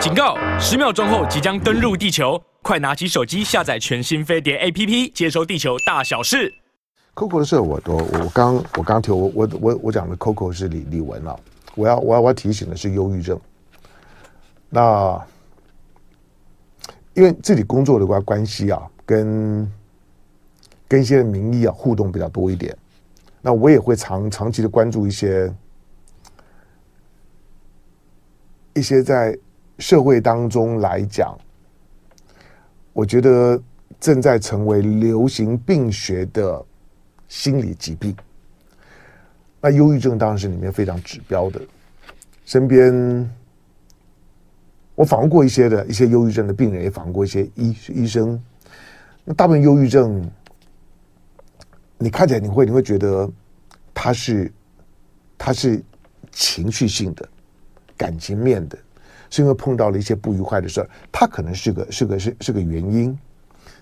[0.00, 0.36] 警告！
[0.60, 6.54] 十秒钟后即将登陆地球，快拿起手机下载全新飞碟 APP，接收地球大小事。
[7.16, 11.36] Coco 的事我我，我刚我刚提我我我我讲的 Coco 是李李文了，
[11.74, 13.38] 我要我要我要提醒的是忧郁症。
[14.68, 15.20] 那
[17.14, 19.72] 因为自己工作的关关系啊，跟
[20.86, 22.76] 跟一些名医啊互动比较多一点，
[23.42, 25.52] 那我也会长长期的关注一些
[28.74, 29.36] 一些在
[29.78, 31.36] 社会当中来讲，
[32.92, 33.60] 我觉得
[34.00, 36.64] 正在成为流行病学的
[37.28, 38.16] 心理疾病。
[39.60, 41.60] 那忧郁症当然是里面非常指标的，
[42.44, 43.28] 身边。
[44.94, 48.42] 我访问过一些的一些忧郁症的病人，也访问过一些医医生。
[49.24, 50.28] 那大部分忧郁症，
[51.98, 53.30] 你看起来你会你会觉得
[53.94, 54.52] 他是
[55.36, 55.80] 他是
[56.32, 57.28] 情绪性的、
[57.96, 58.76] 感情面的，
[59.30, 63.16] 是因为碰到了一些不愉快的事儿，他可能是个是个是是个原因。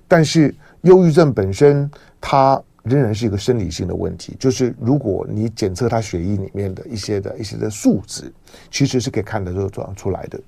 [0.09, 1.91] 但是忧郁症本身，
[2.21, 4.37] 它仍然是一个生理性的问题。
[4.39, 8.33] 就是如果你检测他血液里面的一些的一些的数值，
[8.71, 10.41] 其实是可以看得出出来的。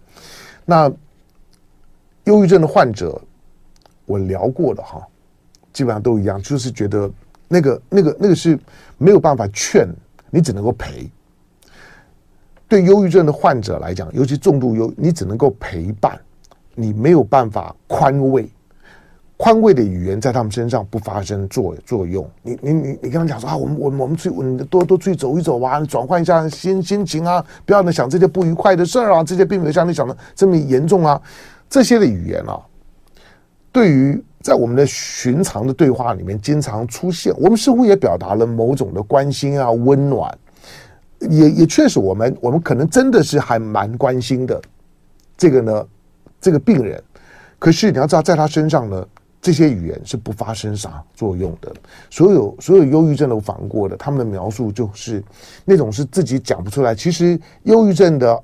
[0.65, 0.89] 那
[2.25, 3.21] 忧郁症的患者，
[4.07, 5.05] 我聊过的哈，
[5.73, 7.11] 基本上都一样，就是觉得
[7.49, 8.57] 那个、那个、那个是
[8.97, 9.89] 没有办法劝，
[10.31, 11.11] 你只能够陪。
[12.69, 16.21] 对忧郁症的患者来讲，尤其重度忧，你只能够陪伴，
[16.75, 18.49] 你没有办法宽慰。
[19.39, 22.29] 宽慰的语言在他们身上不发生作作用。
[22.43, 31.23] 你你你你跟他讲说啊，我们我们我们出去，多多出去走一走啊，转换一下心心情啊，不要呢想这些不愉快的事儿啊，这些并没有像你想的这么严重啊。
[31.71, 32.61] 这些的语言啊，
[33.71, 40.37] 对于在我们的寻常的对话里面经常出现，我们似乎也表达了某种的关心啊、温暖，
[41.21, 44.61] 也也确实我们我们可能真的是还蛮关心的
[45.37, 45.87] 这个呢
[46.41, 47.03] 这个病人。
[47.59, 49.07] 可是你要知道，在他身上呢。
[49.41, 51.73] 这些语言是不发生啥作用的。
[52.11, 55.23] 所有所有忧郁症都访过的，他们的描述就是
[55.65, 56.93] 那种是自己讲不出来。
[56.93, 58.43] 其实忧郁症的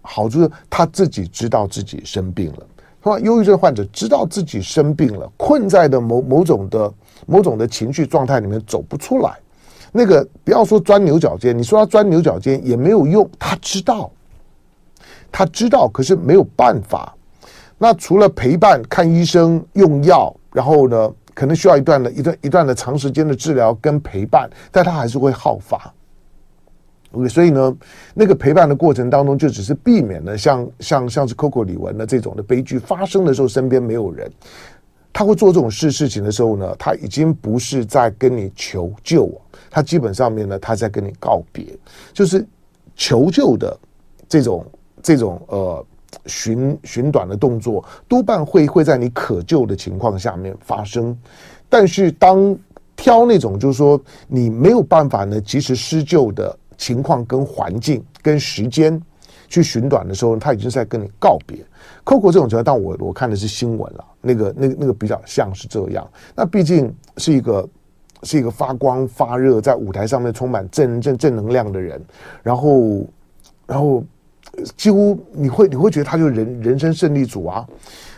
[0.00, 2.66] 好处是他自己知道自己生病了。
[3.02, 3.18] 是吧？
[3.18, 6.94] 忧郁症患者知道自己生病了，困在的某某种的
[7.26, 9.36] 某种的情绪状态里面走不出来。
[9.92, 13.28] 那个不要说钻牛角尖，你说他钻牛角尖也没有用。
[13.38, 14.10] 他知道，
[15.32, 17.14] 他知道，可是没有办法。
[17.78, 25.92] 那除了陪伴、看医生、用药，然后呢，可能需要一段的一段一段的长时间的治疗跟陪伴，但他还是会好发。
[27.12, 27.74] OK，所以呢，
[28.14, 34.30] 那个陪伴的过程当中，就只是避免了像像像是 Coco 李玟的这种的悲剧发生的时候，身边没有人。
[35.18, 39.28] 他会做这种事事情的时候呢，他已经不是在跟你求救，
[39.68, 41.76] 他基本上面呢，他在跟你告别，
[42.12, 42.46] 就是
[42.94, 43.76] 求救的
[44.28, 44.64] 这种
[45.02, 45.84] 这种呃。
[46.24, 51.16] 寻寻短的动作多半会会在你可救的情况下面发生，
[51.68, 52.56] 但是当
[52.96, 59.00] 挑那种就是说你没有办法呢及时施救的情况跟环境跟时间
[59.48, 61.58] 去寻短的时候，他已经在跟你告别。
[62.06, 66.08] Coco 这种情况，但我我看的是新闻了，那个那个那个比较像是这样。
[66.34, 67.68] 那毕竟是一个
[68.22, 72.02] 是一个发光发热在舞台上面充满正正正能量的人，
[72.42, 73.06] 然后
[73.66, 74.02] 然后。
[74.76, 77.64] 几乎你会你会觉得他就是人人生胜利组啊，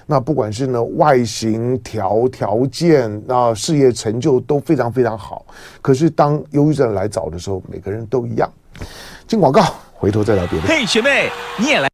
[0.07, 5.45] 那不管是呢外形条条件，那事业成就都非常非常好。
[5.83, 8.51] 可是当忧郁症来找的时候，每个人都一样。
[9.27, 9.63] 进广告，
[9.93, 10.67] 回头再聊别的。
[10.67, 11.29] 嘿，学妹，
[11.59, 11.90] 你也来。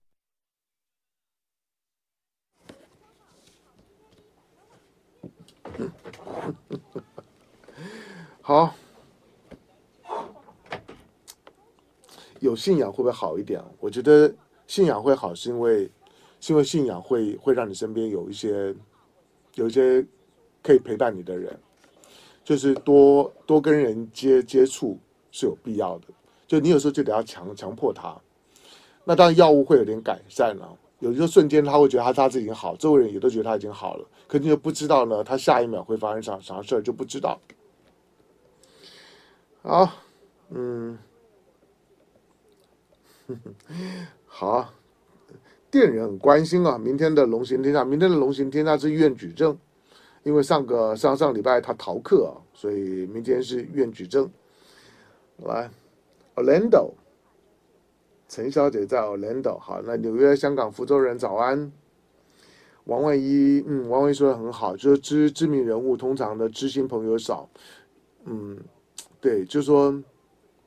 [8.49, 8.73] 好。
[12.39, 13.61] 有信仰会不会好一点？
[13.81, 14.33] 我觉得
[14.69, 15.91] 信仰会好，是因为
[16.39, 18.73] 是因为信仰会会让你身边有一些
[19.57, 20.07] 有一些
[20.62, 21.59] 可以陪伴你的人，
[22.45, 24.97] 就是多多跟人接接触
[25.33, 26.07] 是有必要的。
[26.47, 28.17] 就你有时候就得要强强迫他，
[29.03, 37.37] 那当然药物会有点改善了，有一个瞬间他会觉得他他自己已经好，周围人也都觉得他已经好了，可你又不知道呢，他下一秒会发生啥啥事儿就不知道。
[39.66, 39.91] 好，
[40.51, 40.97] 嗯。
[44.24, 44.72] 好，
[45.68, 49.59] 店人很关心啊，明天的龙行天下，明天的龙行天下是医院举证，
[50.22, 54.30] 因为上个上上礼拜他逃课，所以明天是医院举证。
[55.39, 55.69] 来
[56.36, 56.92] ，Orlando，
[58.28, 61.72] 陈小姐在 Orlando，好，那纽约、香港、福州人早安。
[62.84, 67.51] 王万一，嗯，王万一说的很好，就是知知名人物通常的知心朋友少，
[68.27, 68.57] 嗯，
[69.21, 70.03] 对，就是说。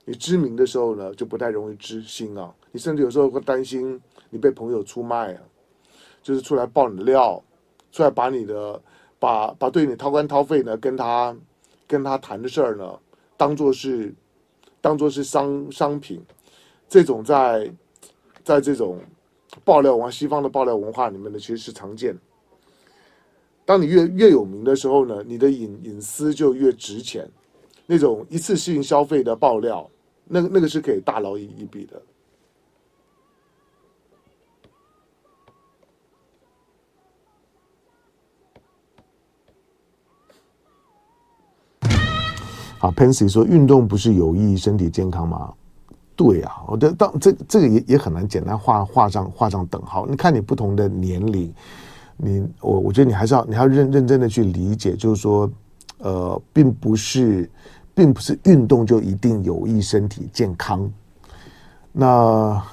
[0.05, 2.51] 你知名的时候呢，就不太容易知心啊。
[2.71, 4.01] 你甚至有时候会担心
[4.31, 5.41] 你被朋友出卖啊。
[6.23, 7.39] 就是出来爆你的料，
[7.91, 8.81] 出来把你的
[9.19, 11.37] 把把对你掏肝掏肺呢，跟他
[11.85, 12.99] 跟他谈的事儿呢，
[13.37, 14.11] 当做是
[14.81, 16.19] 当做是商商品，
[16.87, 17.71] 这种在
[18.43, 18.99] 在这种
[19.63, 22.17] 爆料文化，西方的爆料文化里面呢，其实是常见。
[23.63, 27.29] 当你越越有名的时候呢，你的隐隐私就越值钱。
[27.91, 29.89] 那种一次性消费的爆料，
[30.25, 31.99] 那那个是可以大捞一一笔的。
[42.77, 45.51] 好，Pansy 说运动不是有益身体健康吗？
[46.15, 50.05] 对啊，我觉得当这这个也也很难简单画画上画上等号。
[50.05, 51.51] 你看你不同的年龄，
[52.17, 55.51] 你我我觉得你还是要你要认认真的去理解，就是说，
[55.97, 57.49] 呃，并不是。
[57.99, 60.89] 并不是运动就一定有益身体健康。
[61.91, 62.63] 那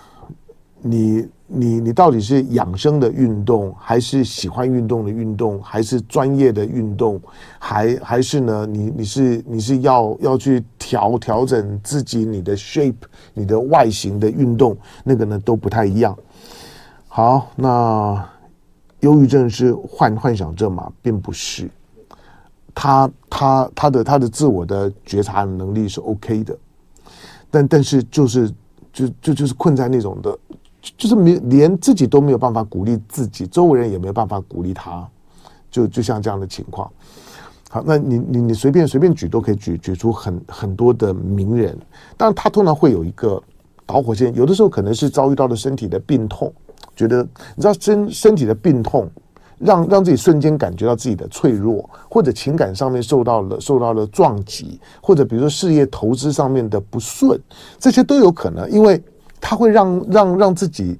[0.80, 7.20] 你你你到底是养生的运动，还是喜欢运动的运动，还是专业的运动，
[7.58, 8.64] 还还是呢？
[8.66, 12.94] 你你是你是要要去调调整自己你的 shape，
[13.34, 16.16] 你的外形的运动，那个呢都不太一样。
[17.08, 18.24] 好，那
[19.00, 20.88] 忧郁症是幻幻想症吗？
[21.02, 21.68] 并不是。
[22.78, 26.54] 他他他的他的自我的觉察能力是 OK 的，
[27.50, 28.52] 但但是就是
[28.92, 30.38] 就就就是困在那种的，
[30.98, 35.08] 就是没连自己都没有办法鼓励自己，周围人也没有办法鼓励他，
[35.70, 36.90] 就就像这样的情况。
[37.70, 41.76] 好，那你你你随便随便举都可以举举出很很多的名人，
[42.14, 43.42] 但他通常会有一个
[43.86, 46.52] 导火线，有的时候可能是遭遇到了身体的病痛，
[46.94, 49.10] 觉得你知道身身体的病痛。
[49.58, 57.40] 让让自己瞬间感觉到自己的脆弱，或者情感上面受到了受到了撞击，或者比如说事业投资上面的不顺，
[57.78, 59.02] 这些都有可能，因为
[59.40, 60.98] 它会让让让自己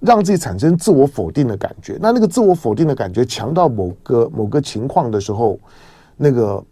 [0.00, 1.96] 让自己产生自我否定的感觉。
[2.00, 5.58] 那那个自我否定的感觉强到某个某个情况的时候，
[6.16, 6.64] 那个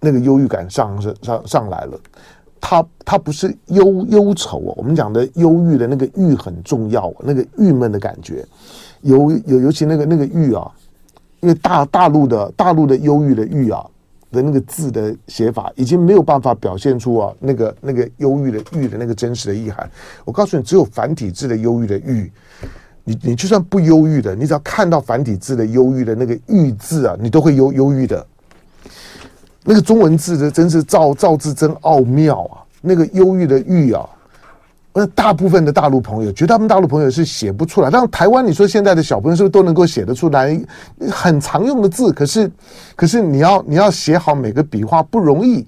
[0.00, 1.98] 那个忧郁感上上上来了。
[2.58, 8.44] 它它不是忧忧愁哦，我们讲的忧郁的那个郁很重要，那个郁闷的感觉。
[9.02, 10.70] 尤尤尤其那个那个郁啊，
[11.40, 13.84] 因为大大陆的大陆的忧郁的郁啊
[14.32, 19.88] 的那个字的写法，已经没有办法表现出啊那个那个忧郁的郁的那个真实的意涵。
[20.24, 22.30] 我告诉你，只有繁体字的忧郁的郁，
[23.04, 28.26] 你你就算不忧郁的，你只要看到繁体字的忧郁的那个郁字啊，你都会忧忧郁的。
[29.64, 34.08] 那个中文字的真是造造字真奥妙啊，那个忧郁的郁啊。
[34.98, 37.90] 那大部分的大陆朋友，绝大部分大陆朋友是写不出来。
[37.90, 40.58] 但台湾，你说现在的小朋友是不是都能够写得出来？
[41.12, 42.50] 很常用的字，可是，
[42.96, 45.66] 可是你要你要写好每个笔画不容易。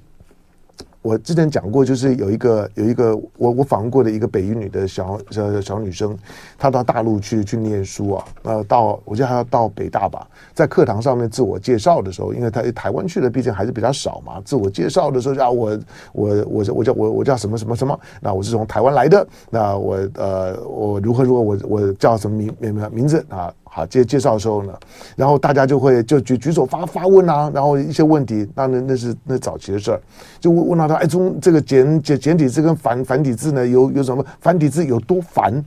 [1.00, 6.17] 我之前讲过，就是有一个有一个我我访问过的一个北一女的小小小女生，
[6.59, 15.79] 她到大陆去去念书啊，呃，到我记得还要到北大吧，在课堂上面自我介绍的时候，因为她台湾去的毕竟还是比较少嘛，自我介绍的时候叫我
[16.12, 23.55] 我我我叫我我叫什么什么什么，那我是从台湾来的，那我呃我如何如何我我叫什么名名名字啊？
[23.79, 24.73] 好，介介绍的时候呢，
[25.15, 30.01] 然后大家就会就举举手发发问啊，然后一些问题，那那那是那早期的事儿，
[30.41, 34.25] 就问问到他，哎，中这个简简简体字跟繁繁体字呢有有什么？
[34.41, 35.65] 繁体字有多繁？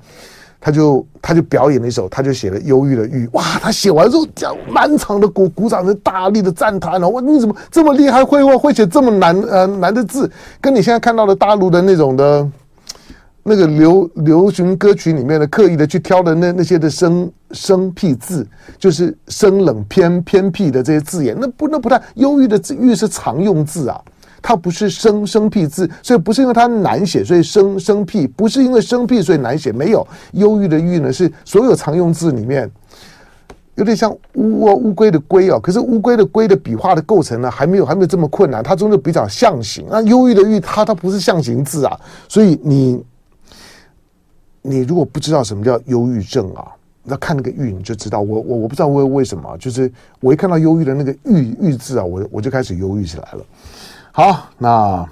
[0.60, 12.46] 他就他就表演了一首，他就写了忧郁的郁，哇，他写完之后，讲满场的鼓鼓掌，是大力的赞叹，哇，你怎么这么厉害，会会会写这么难呃难的字，跟你现在看到的大陆的那种的。
[13.44, 24.00] 那个流流行歌曲里面的刻意的去挑的那那些的生生僻字，就是生冷偏偏僻的这些字眼，那不那不太忧郁的字，郁是常用字啊，
[24.44, 30.08] 它不是生生僻字，所以不是因为它难写，所以生生僻，不是因为生僻所以难写，没有。
[30.34, 32.70] 忧郁的郁呢，是所有常用字里面
[33.74, 43.04] 有点像乌啊乌龟的龟哦，可是乌龟的龟的笔画的构成呢，还没有还没有这么困难，它终究比较象形，那忧郁的郁它它不是象形字啊，所以你。
[44.62, 46.72] 你如果不知道什么叫忧郁症啊，
[47.04, 48.22] 那看那个郁你就知道。
[48.22, 53.46] 我我我不知道为为什么，就是我一看到忧郁的那个郁郁字啊，我我就开始忧郁起来了。
[54.12, 55.10] 好，那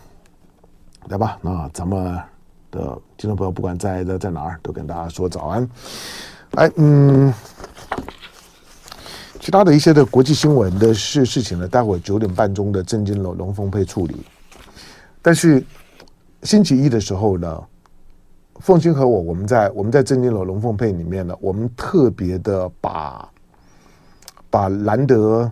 [1.07, 2.19] 来吧，那咱们
[2.69, 5.69] 的听众朋友不管在在在哪儿，都跟大家说早安。
[6.51, 7.33] 哎，嗯，
[9.39, 14.17] 其他的一些的国际新闻的事事情呢，待会九点半钟的震惊龙龙凤配处理。
[15.21, 15.63] 但是
[16.43, 17.63] 星期一的时候呢，
[18.59, 23.29] 凤馨和我，我们在我们在正经楼龙凤配里面呢，我们特别的把
[24.49, 25.49] 把兰德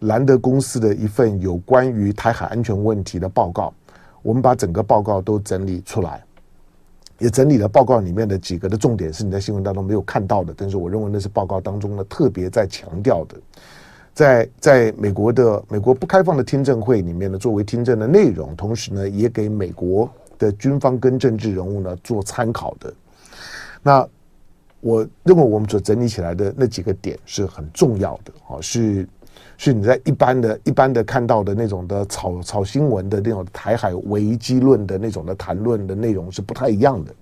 [0.00, 3.72] 兰德公司的一份有关于台海安全问题的报告，
[4.22, 6.22] 我们把整个报告都整理出来，
[7.18, 13.36] 也整理了报告里面的几个的重点，是你在新闻当中没有看到的，但是我认为那是报告当中呢特别在强调的，
[14.12, 22.92] 在在美国的美国不开放的听证会里面呢，作为听证的内容，同时呢也给美国的军方跟政治人物呢做参考的。
[23.82, 24.06] 那
[24.80, 29.08] 我认为我们所整理起来的那几个点是很重要的，哦，是。
[29.56, 37.14] 是你在一般的、一般的看到的那种的炒炒新闻的那种台海危机论的那种的谈论的内容是不太一样的。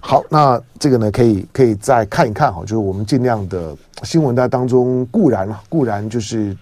[0.00, 6.56] 好，那这个呢，可以可以再看一看哈，就是我们尽量的新闻在当中固然，固然就是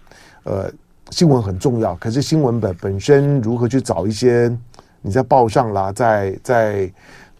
[0.44, 0.70] 呃
[1.10, 4.54] 新闻很重要，可是新闻本本身如何去找一些
[5.02, 6.92] 你在报上啦，在在。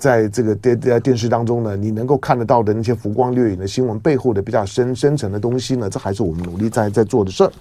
[0.03, 7.53] 在这个电在电视当中呢，你能够看得到的那些浮光掠影的新闻背后的比较深深层的东西呢，这还是我们努力在在做的事儿。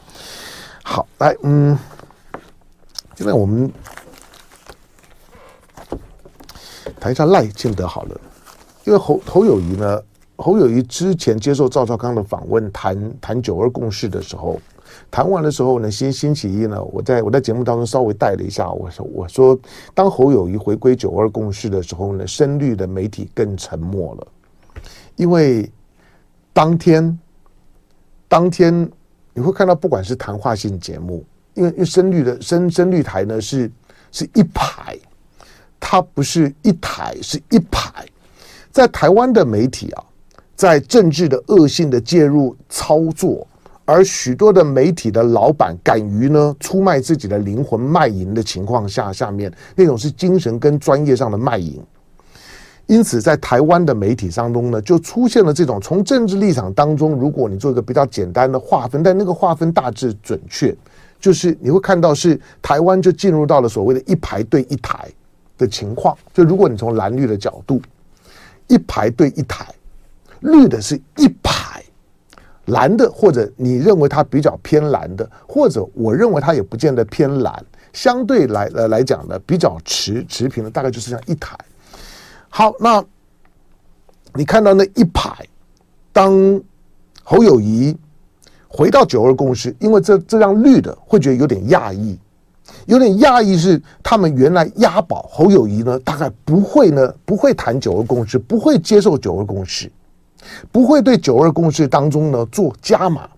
[0.83, 1.77] 好，来，嗯，
[3.13, 3.71] 现在我们
[6.99, 8.21] 谈一下赖清德好了，
[8.85, 10.01] 因为侯侯友谊呢，
[10.37, 14.59] 侯友谊之前接受赵少康的访问，谈谈九二共识的时候。
[15.09, 19.57] 谈完的时候呢，星星期一呢，我在我在节目当中稍微带了一下，我说我说，
[19.93, 24.27] 当侯友谊回归九二共识的时候呢，深绿的媒体更沉默了，
[25.15, 25.69] 因为
[26.53, 27.19] 当天
[28.27, 28.89] 当天
[29.33, 33.71] 你会看到，不管是谈话性节目，因为因为深绿的深深绿台呢是
[34.11, 34.97] 是一排，
[35.79, 38.05] 它不是一台，是一排，
[38.71, 40.03] 在台湾的媒体啊，
[40.55, 43.47] 在政治的恶性的介入操作。
[43.83, 51.81] 而许多的媒体的老板敢于呢出卖自己的灵魂卖淫的情况下，下面那种是精神跟专业上的卖淫。
[52.87, 60.75] 因此，在台湾的媒体当中呢，就出现了这种从政治立场当中，如果你做一个比较简单的划分，但那个划分大致准确，
[61.19, 65.09] 就是你会看到是台湾就进入到了所谓的一排对一台
[65.57, 66.17] 的情况。
[66.33, 67.81] 就如果你从蓝绿的角度，
[68.67, 69.65] 一排对一台，
[70.41, 71.80] 绿的是一排。
[72.65, 81.57] 蓝的，或者你认为它比较偏蓝的，或者我认为它也不见得偏蓝，相对来呃来讲呢，比较持持平的，大概就是这样一台。
[82.49, 83.03] 好，那
[84.33, 85.45] 你看到那一排，
[86.13, 86.61] 当
[87.23, 87.97] 侯友谊
[88.67, 92.17] 回到九二共识，因为这这让绿的会觉得有点讶异，
[92.85, 99.91] 有点讶异是他们原来押宝侯友谊呢，大概不会呢，不会谈九二共识，不会接受九二共识。
[100.71, 103.29] 不会对九二共识当中呢做加码，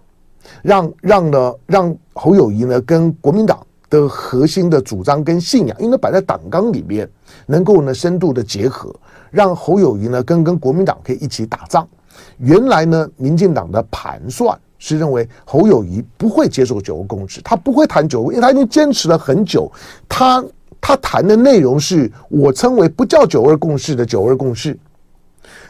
[0.61, 7.09] 让让呢让侯友宜呢跟国民党的核心的主张跟信仰，因为摆在党纲里面，
[7.45, 8.93] 能够呢深度的结合，
[9.29, 11.87] 让侯友宜呢跟跟国民党可以一起打仗。
[12.37, 19.71] 原来呢，民进党的盘算是认为侯友宜不会接受九二共识，他不会谈九二，因为他已经坚持了很久，
[20.07, 20.43] 他
[20.79, 24.77] 他谈的内容是我称为不叫九二共识的九二共识。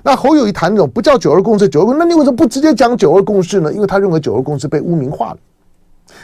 [0.04, 3.72] 那侯友宜谈那种不叫九二共识，九二共识，那你为什么不直接讲九二共识呢？
[3.74, 5.38] 因为他认为九二共识被污名化了，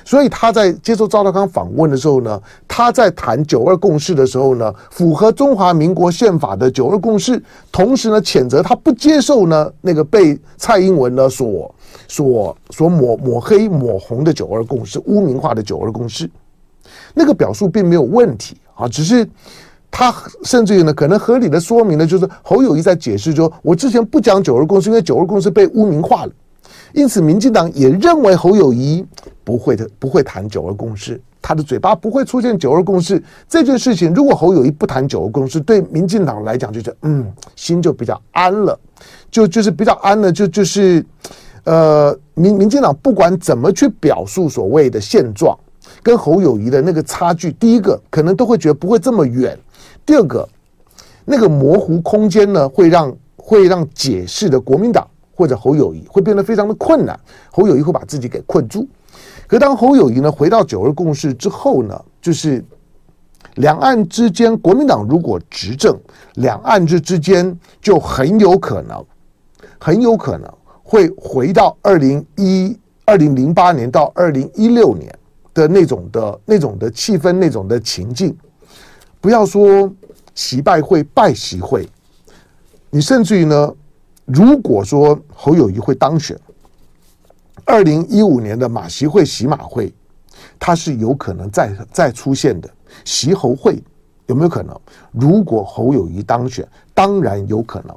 [0.04, 7.42] 所以他在接受赵大刚访问的时候呢，他在谈九二共识的时候呢，符合中华民国宪法的九二共识，
[7.72, 11.74] 同时呢，谴责他不接受呢那个被蔡英文呢所
[12.08, 16.30] 所所抹抹黑抹红的九二共识，污名化的九二共识，
[17.14, 19.28] 那个表述并没有问题啊，只是。
[19.92, 26.32] 他甚至于呢，可能合理的说明呢，就是侯友谊在解释说，我之前不讲九二共识，因为九二共识被污名化了，
[26.94, 29.06] 因此民进党也认为侯友谊
[29.44, 34.14] 不会的， 不会谈九二共识，他的嘴巴不会出现九二共识这件事情。
[34.14, 38.80] 如果侯友谊不谈九二共识，对民进党来讲，就是嗯，心就比较安了，
[39.32, 41.04] 就就是比较安了，就就是
[41.64, 45.58] 呃，民民进党不管怎么去表述所谓的现状，
[46.04, 49.58] 跟侯友谊的那个差距，第一个可能都会觉得不会这么远。
[50.10, 50.50] 第二个，
[51.24, 57.16] 那个模糊空间呢，会让会让解释的国民党或者侯友谊会变得非常的困难，
[57.52, 58.88] 侯友谊会把自己给困住。
[59.46, 62.66] 可当侯友谊呢回到九二共识之后呢，就是
[63.58, 65.96] 两岸之间，国民党如果执政，
[66.38, 69.06] 两岸之之间就很有可能，
[69.80, 70.52] 很有可能
[70.82, 72.76] 会回到二零一
[73.06, 75.14] 二零零八年到二零一六年
[75.54, 78.36] 的那种的那种的气氛，那种的情境。
[79.22, 79.94] 不要说
[80.34, 81.90] 习拜会拜习会，
[82.90, 83.76] 你甚至于呢，
[84.24, 86.40] 如果说侯友谊会当选，
[87.66, 89.94] 二零一五年的马习会、习马会，
[90.58, 92.70] 它是有可能再再出现的。
[93.04, 93.84] 习侯会
[94.28, 94.80] 有没有可能？
[95.12, 97.94] 如果侯友谊当选，当然有可能。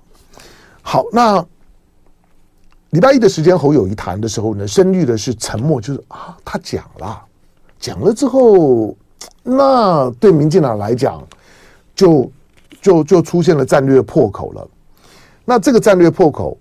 [0.83, 1.45] 好，那
[2.91, 7.23] 礼拜一的时间，侯友谊谈的时候呢，深绿的是沉默，就是啊，他讲了，
[7.79, 8.97] 讲了之后。
[9.43, 11.23] 那对民进党来讲，
[11.95, 12.31] 就
[12.81, 14.69] 就就出现了战略破口了。
[15.45, 16.57] 那这个战略破口，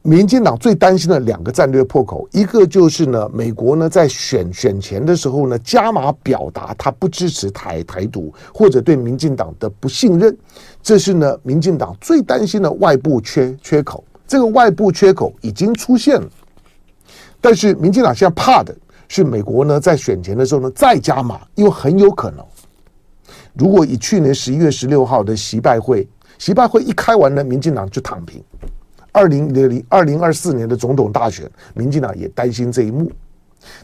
[0.00, 10.36] 民进党最担心的两个战略破口，一个就是呢，美国呢在选选前的时候呢，加码表达他不支持台台独或者对民进党的不信任，
[10.82, 14.02] 这是呢民进党最担心的外部缺缺口。
[14.26, 16.28] 这个外部缺口已经出现了，
[17.42, 18.74] 但是民进党现在怕的
[19.08, 22.44] 是美国呢在选前的时候呢再加码，因为很有可能，
[23.54, 26.06] 如果以去年十一月十六号的习拜会。
[26.36, 28.42] 习拜会一开完呢，民进党就躺平。
[29.12, 33.10] 二零零二零二四年的总统大选，民进党也担心这一幕。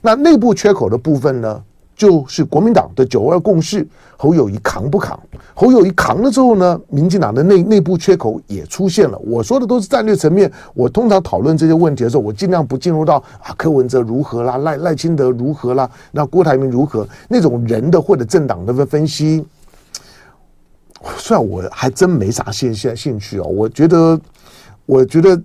[0.02, 1.64] 那内部缺口的部分呢，
[2.00, 5.20] 就是国民党的九二共识，侯友谊扛不扛？
[5.52, 9.18] 侯友谊扛了之后呢，民进党的内内部缺口也出现了。
[9.18, 10.50] 我说的都是战略层面。
[10.72, 19.44] 我通常讨论这些问题的时候，我尽量不进入到啊柯文哲如何啦，赖赖清德如何啦，那郭台铭如何那种人的或者政党的分析。
[21.18, 24.18] 虽然我还真没啥兴兴兴趣哦，我觉得，
[24.86, 25.38] 我觉得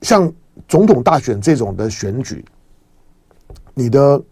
[0.00, 0.32] 像
[0.66, 2.42] 总统大选这种的选举，
[3.74, 4.22] 你的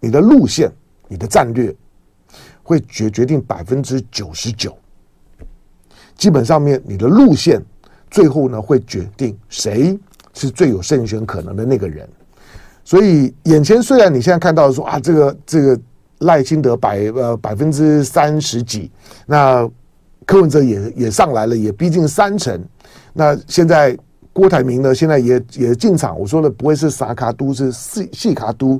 [0.00, 0.70] 你的路线、
[1.08, 1.74] 你的战略，
[2.62, 4.76] 会决决定百分之九十九。
[6.16, 7.62] 基本上面，你的路线
[8.10, 9.98] 最后呢，会决定谁
[10.34, 12.08] 是最有胜选可能的那个人。
[12.84, 15.80] 所以，眼前虽然你现在看到说啊，这个这个。
[16.20, 18.90] 赖清德百呃百分之三十几，
[19.26, 19.70] 那
[20.24, 22.58] 柯文哲也也上来了，也逼近三成。
[23.12, 23.94] 那现在
[24.36, 26.20] 郭台铭呢，现在也也进场。
[26.20, 28.78] 我说的不会是萨卡都，是细细卡都。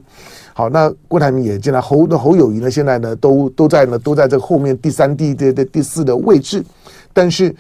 [0.52, 6.62] 好，那郭台铭也进来，侯的侯友谊呢，现在呢都都在呢都在这后面第三、第第第第四的位置。
[7.14, 7.56] 但是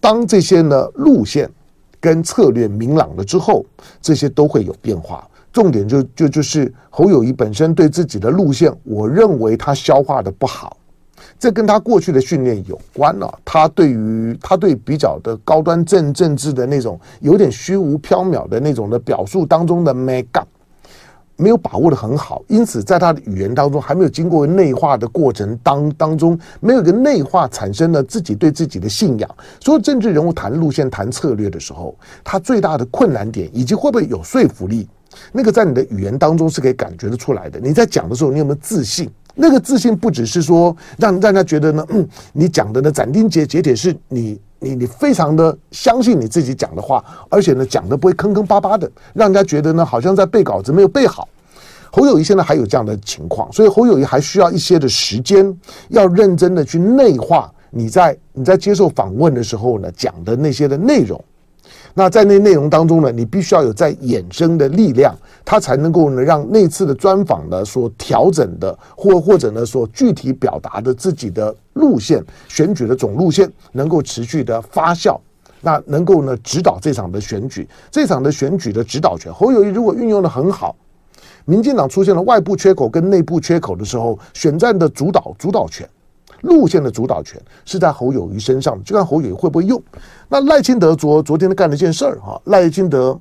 [0.00, 1.48] 当这些呢路线
[1.98, 3.64] 跟策略明朗了之后，
[4.02, 5.26] 这些都会有变化。
[5.50, 10.76] 重点就就就是侯友谊本身对自己的路线，我认为他消化的不好，
[11.38, 20.48] 这跟他过去的训练有关了、他对于他对比较的高端政政治的那种有点虚无缥缈的那种的表述当中的 make up
[21.36, 29.30] 没有把握的很好，因此在他的语言当中还没有经过内化的过程当当中，没有一个内化产生了自己对自己的信仰。
[29.60, 34.88] 所以政治人物谈路线、谈策略的时候，他最大的困难点以及会不会有说服力。
[35.30, 37.60] 那个在你的语言当中是可以感觉得出来的。
[37.60, 39.08] 你在讲的时候，你有没有自信？
[39.40, 51.28] 那个自信不只是说让让人家觉得呢，嗯，你讲的呢斩钉截铁是你你你非常的相信你自己讲的话，而且呢讲的不会坑坑巴巴的，让人家觉得呢好像在背稿子没有背好。
[51.92, 55.56] 侯友谊现在还有这样的情况，所以侯友谊还需要一些的时间，
[55.88, 61.22] 要认真的去内化你在你在接受访问的时候呢讲的那些的内容。
[61.94, 75.18] 那在那内容当中呢，你必须要有在衍生的力量，它才能够呢让那次的专访呢所调整的，或或者呢所具体表达的自己的路线、选举的总路线能够持续的发酵，
[75.60, 80.76] 那能够呢指导这场的选举，这场的选举的指导权，侯友谊如果运用的很好，
[81.44, 85.88] 民进党出现了外部缺口跟内部缺口的时候，选战的主导主导权。
[86.42, 89.82] 路线的主导权是在侯友宜身上的，就看侯友宜会不会用。
[90.28, 93.18] 那赖清德昨昨天他干了件事儿哈，赖清德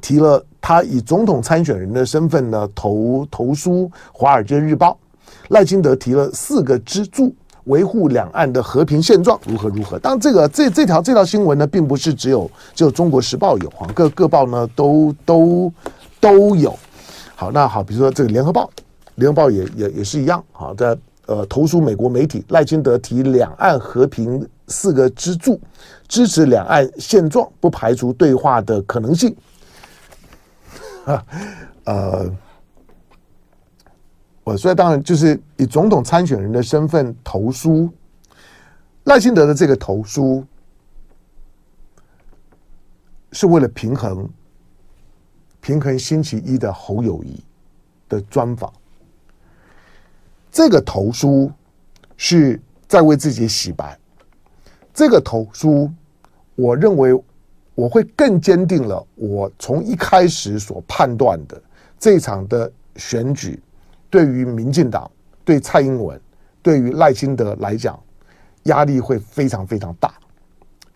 [0.00, 4.90] 提了他以总统参选人的身份呢投投书《华尔街日报》，
[5.48, 9.98] 赖清德提了四个支柱，维护两岸的和平现状如何如何。
[9.98, 15.72] 当然，这个这这条这条新闻呢，并不是只有只有《中国时报》有哈，各各报呢都都
[16.18, 16.74] 都有。
[17.34, 18.64] 好，那好，比如说这个《联合报》，
[19.16, 20.96] 《联合报》也也也是一样好的。
[21.32, 25.58] 呃，投书美国媒体，赖清德提两岸和平四个支柱，
[26.06, 29.34] 支持两岸现状，不排除对话的可能性。
[31.06, 31.26] 啊，
[31.84, 32.30] 呃，
[34.44, 37.88] 我所以当然就是以总统参选人的身份投书，
[39.04, 40.44] 赖清德的这个投书
[43.32, 44.28] 是为了平衡
[45.62, 47.42] 平衡星期一的侯友谊
[48.06, 48.70] 的专访。
[50.52, 51.50] 这个投书
[52.18, 53.98] 是在为自己洗白。
[54.92, 55.90] 这个投书，
[56.54, 57.18] 我认为
[57.74, 61.60] 我会更坚定了我从一开始所判断的
[61.98, 63.58] 这场的选举，
[64.10, 65.10] 对于民进党、
[65.42, 66.20] 对蔡英文、
[66.60, 67.98] 对于赖清德来讲，
[68.64, 70.12] 压力会非常非常大，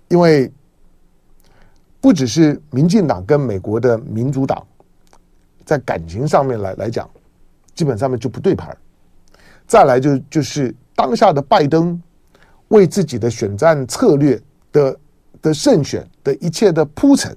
[0.08, 0.52] 因为
[1.98, 4.64] 不只是民进党跟美国的民主党
[5.64, 7.08] 在感情上面来来讲，
[7.74, 8.76] 基本上面就不对盘。
[9.66, 12.00] 再来就就是当下的拜登
[12.68, 14.40] 为自己的选战策略
[14.72, 14.96] 的
[15.42, 17.36] 的胜选的一切的铺陈，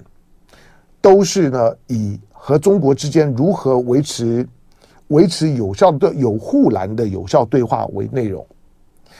[1.00, 4.46] 都是呢以和中国之间如何维持
[5.08, 8.46] 维持有效的有护栏的有效对话为内容。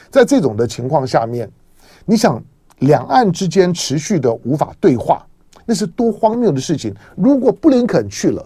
[0.09, 1.51] 在这种的情况下面，
[2.05, 2.42] 你想
[2.79, 5.27] 两岸之间持续的无法对话，
[5.66, 6.94] 那是多荒谬的事情。
[7.16, 8.44] 如果布林肯去了，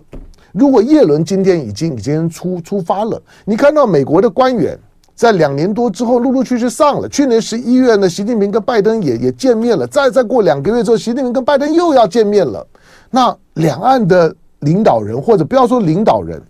[0.55, 4.79] 如果叶伦今天已经已经出出发了，你看到美国的官员
[5.13, 7.09] 在两年多之后陆陆续续上了。
[7.09, 9.85] 去年十一月呢，习近平跟拜登也也见面了。
[9.85, 12.65] 再再过两个月之后，习近平跟拜登又要见面了。
[13.11, 16.41] 那两岸的领导人，或者不要说领导人，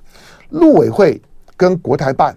[0.51, 1.19] 陆委会
[1.57, 2.37] 跟国台办、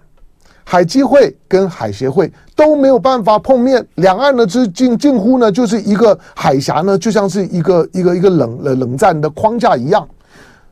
[0.64, 3.86] 海基会跟海协会都没有办法碰面。
[3.96, 10.08] 两岸呢，之近近乎呢，就是一个海峡呢，就像是一个一个一个冷冷战的框架一样。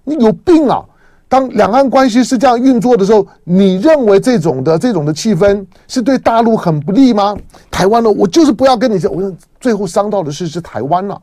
[0.05, 0.85] 你有病啊！
[1.27, 7.35] 当两岸关系是这样运作的时候，你认为这种的这种的气氛是对大陆很不利吗？
[7.71, 11.19] 台湾呢，我就是不要跟你讲，我最后伤到的是是台湾了。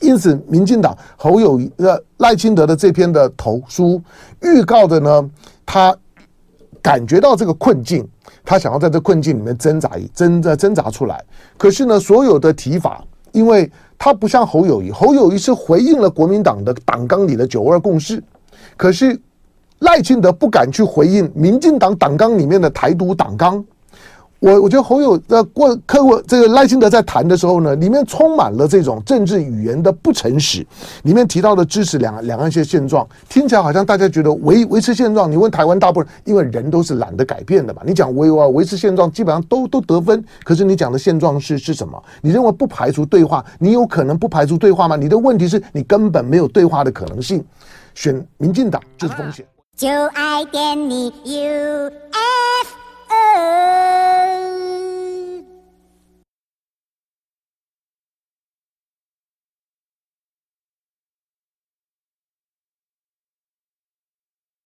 [0.00, 4.00] 因此，民进党侯友呃赖清德的这篇的投书
[4.40, 5.30] 预告的呢，
[5.66, 5.94] 他
[6.80, 8.08] 感觉到这个困境，
[8.44, 11.22] 他想要在这困境里面挣扎一挣扎挣扎出来。
[11.58, 13.04] 可是呢，所有的提法，
[13.38, 13.70] 因为。
[14.00, 18.22] 他不像侯友谊，侯友谊是回应了国民党的党纲里的九二共识，
[18.76, 19.20] 可是
[19.80, 23.62] 赖清德不敢去回应民进党党纲里面的台独党纲。
[24.40, 30.64] 我我觉得侯友呃过客户这个赖清德在谈的时候呢，里面充满了这种政治语言的不诚实。
[31.02, 35.30] 里面提到的支持两两岸一些现状，听起来好像大家觉得维维持现状。
[35.30, 37.82] 你问台湾大部分，因为人都是懒得改变的嘛。
[37.84, 40.24] 你讲维啊维持现状，基本上都都得分。
[40.44, 42.00] 可是你讲的现状是是什么？
[42.20, 43.44] 你认为不排除对话？
[43.58, 44.94] 你有可能不排除对话吗？
[44.94, 47.44] 你的问题是你根本没有对话的可能性。
[47.94, 49.44] 选民进党就是风险。
[49.76, 51.90] 就爱点你 UFO